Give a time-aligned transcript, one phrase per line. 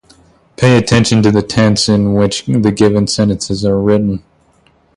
[0.57, 4.23] Pay attention to the tense in which the given sentences are written.